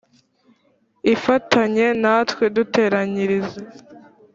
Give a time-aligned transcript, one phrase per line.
[1.13, 3.59] Ifatanye natwe duteranyirize